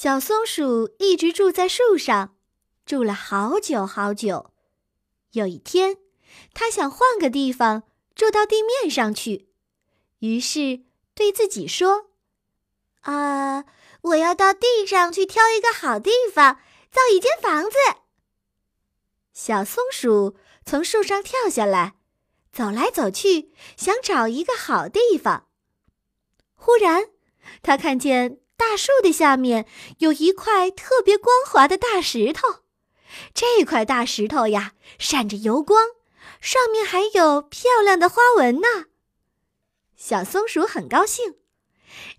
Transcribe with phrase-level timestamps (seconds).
[0.00, 2.36] 小松鼠一直住在树上，
[2.86, 4.52] 住了好久好久。
[5.32, 5.96] 有一天，
[6.54, 7.82] 它想换个地方
[8.14, 9.48] 住到地面上去，
[10.20, 10.84] 于是
[11.16, 12.10] 对自己说
[13.02, 13.64] ：“啊，
[14.02, 16.60] 我要到地上去挑一个好地方，
[16.92, 17.76] 造一间房子。”
[19.34, 21.96] 小松鼠从树上跳下来，
[22.52, 25.48] 走来走去，想找一个好地方。
[26.54, 27.10] 忽然，
[27.62, 28.38] 它看见。
[28.58, 29.66] 大树的下面
[29.98, 32.64] 有一块特别光滑的大石头，
[33.32, 35.80] 这块大石头呀，闪着油光，
[36.40, 38.86] 上面还有漂亮的花纹呢。
[39.96, 41.36] 小松鼠很高兴，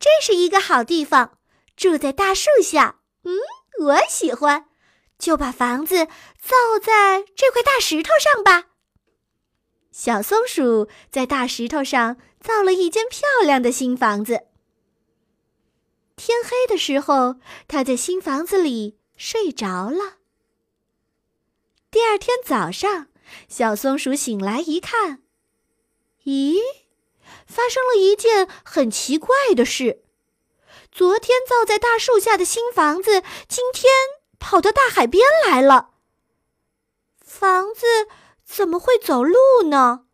[0.00, 1.38] 这是一个好地方，
[1.76, 3.00] 住在大树下。
[3.24, 3.36] 嗯，
[3.84, 4.70] 我喜欢，
[5.18, 6.06] 就把房子
[6.40, 8.70] 造在这块大石头上吧。
[9.90, 14.46] 小松鼠在大石头上造了一间漂亮的新房子。
[16.16, 20.18] 天黑的时候，他在新房子里睡着了。
[21.90, 23.08] 第二天早上，
[23.48, 25.22] 小松鼠醒来一看，
[26.24, 26.58] 咦，
[27.46, 30.02] 发生了一件很奇怪的事：
[30.90, 33.92] 昨天造在大树下的新房子，今天
[34.38, 35.90] 跑到大海边来了。
[37.24, 37.86] 房子
[38.44, 40.06] 怎么会走路呢？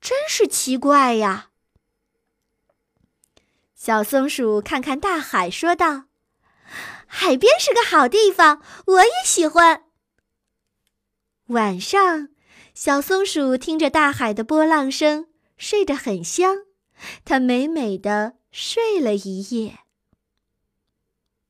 [0.00, 1.49] 真是奇怪呀！
[3.82, 6.04] 小松鼠看看大海，说道
[7.08, 9.84] ：“海边是个好地方，我也喜欢。”
[11.48, 12.28] 晚上，
[12.74, 16.66] 小松鼠听着大海的波浪声，睡得很香。
[17.24, 19.78] 它美美的睡了一夜。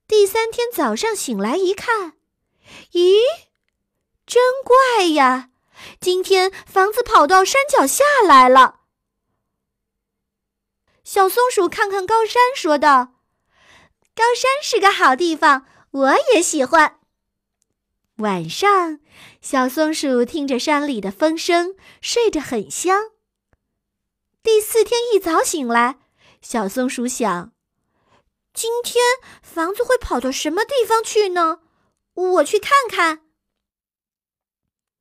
[0.07, 2.13] 第三天早上醒来一看，
[2.93, 3.19] 咦，
[4.25, 5.51] 真怪呀！
[5.99, 8.80] 今天房子跑到山脚下来了。
[11.13, 13.15] 小松鼠看看高山，说道
[14.15, 17.01] ：“高山是个好地方，我也喜欢。”
[18.19, 19.01] 晚上，
[19.41, 23.11] 小松鼠听着山里的风声，睡得很香。
[24.45, 25.99] 第四天一早醒来，
[26.43, 27.51] 小松鼠想
[28.55, 29.03] ：“今天
[29.43, 31.59] 房子会跑到什么地方去呢？
[32.15, 33.23] 我去看看。”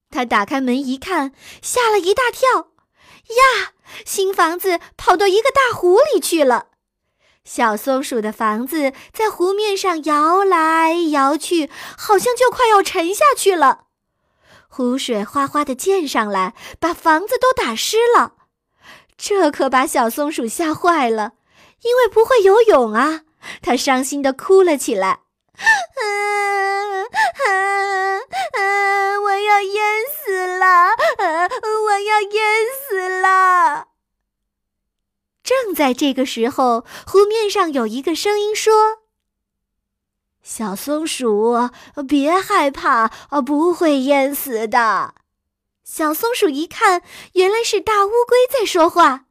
[0.09, 2.69] 他打开门一看，吓了一大跳。
[3.29, 3.73] 呀！
[4.06, 6.67] 新房子跑到一个大湖里去了。
[7.44, 13.85] 小松鼠的房子在湖面上摇来摇去，好像就快要沉下去了。
[14.68, 18.34] 湖水哗哗的溅上来，把房子都打湿了。
[19.18, 21.34] 这可把小松鼠吓坏了，
[21.81, 23.22] 因为不会游泳啊！
[23.62, 25.22] 它伤心的哭了起来。
[25.59, 27.03] 啊
[27.43, 28.19] 啊
[28.53, 29.19] 啊！
[29.21, 30.65] 我要淹死了！
[30.65, 31.49] 啊
[31.85, 33.87] 我要淹死了！
[35.43, 38.99] 正在这个时候，湖面上有一个声音说
[40.43, 41.69] ：“小松鼠，
[42.07, 43.09] 别害怕，
[43.45, 45.15] 不会淹死的。”
[45.83, 47.01] 小松鼠一看，
[47.33, 49.25] 原来是大乌龟在说话。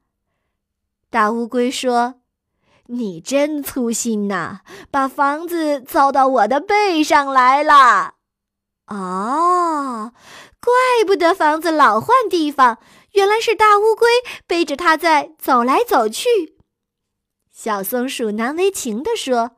[1.09, 2.18] 大乌龟说。
[2.91, 4.61] 你真粗心呐，
[4.91, 8.15] 把房子造到我的背上来了。
[8.87, 10.15] 哦，
[10.59, 10.73] 怪
[11.07, 12.79] 不得房子老换地方，
[13.13, 14.09] 原来是大乌龟
[14.47, 16.57] 背着它在走来走去。
[17.53, 19.57] 小松鼠难为情地说：“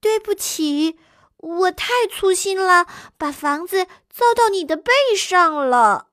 [0.00, 1.00] 对不起，
[1.38, 2.86] 我太粗心了，
[3.18, 6.10] 把房子造到你的背上了。”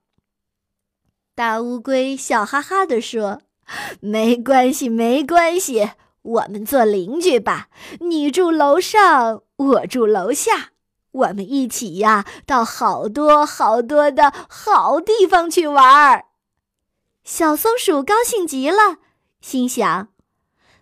[1.35, 3.41] 大乌龟笑哈哈地说。
[4.01, 5.91] 没关系，没关系，
[6.21, 7.69] 我们做邻居吧。
[7.99, 10.71] 你住楼上，我住楼下，
[11.11, 16.25] 我们一起呀，到好多好多的好地方去玩儿。
[17.23, 18.97] 小松鼠高兴极了，
[19.39, 20.09] 心想：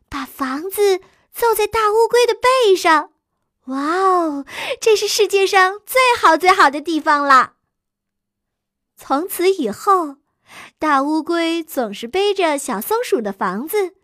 [0.09, 0.99] 把房子
[1.31, 3.11] 造在大乌龟的背上，
[3.65, 4.45] 哇哦，
[4.81, 7.53] 这是世界上最好最好的地方啦！
[8.97, 10.17] 从此以后。
[10.79, 13.95] 大乌龟总是背着小松鼠的房子，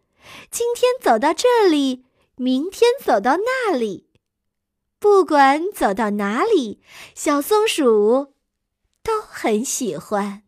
[0.50, 4.10] 今天走到这里，明天走到那里，
[5.00, 6.82] 不管走到哪里，
[7.14, 8.34] 小松鼠
[9.04, 10.47] 都很喜欢。